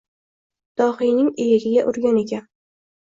Dohiyning 0.81 1.27
iyagiga 1.43 1.83
urgan 1.91 2.17
ekan. 2.23 2.49